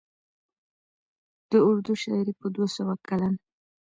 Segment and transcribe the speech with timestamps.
[1.49, 3.33] د اردو شاعرۍ په دوه سوه کلن